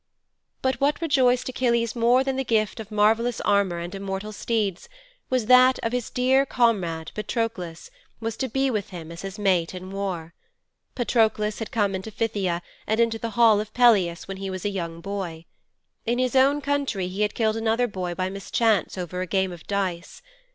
'But 0.63 0.81
what 0.81 0.99
rejoiced 0.99 1.47
Achilles 1.49 1.95
more 1.95 2.23
than 2.23 2.35
the 2.35 2.43
gift 2.43 2.79
of 2.79 2.89
marvellous 2.89 3.39
armour 3.41 3.77
and 3.77 3.93
immortal 3.93 4.31
steeds 4.33 4.89
was 5.29 5.45
that 5.45 5.77
his 5.93 6.09
dear 6.09 6.43
comrade, 6.43 7.11
Patroklos, 7.13 7.91
was 8.19 8.35
to 8.37 8.47
be 8.49 8.71
with 8.71 8.89
him 8.89 9.11
as 9.11 9.21
his 9.21 9.37
mate 9.37 9.75
in 9.75 9.91
war. 9.91 10.33
Patroklos 10.95 11.59
had 11.59 11.69
come 11.69 11.93
into 11.93 12.09
Phthia 12.09 12.63
and 12.87 12.99
into 12.99 13.19
the 13.19 13.29
hall 13.37 13.59
of 13.59 13.75
Peleus 13.75 14.27
when 14.27 14.37
he 14.37 14.49
was 14.49 14.65
a 14.65 14.69
young 14.69 15.01
boy. 15.01 15.45
In 16.07 16.17
his 16.17 16.35
own 16.35 16.61
country 16.61 17.07
he 17.07 17.21
had 17.21 17.35
killed 17.35 17.55
another 17.55 17.85
boy 17.85 18.15
by 18.15 18.27
mischance 18.27 18.97
over 18.97 19.21
a 19.21 19.27
game 19.27 19.51
of 19.51 19.67
dice. 19.67 20.23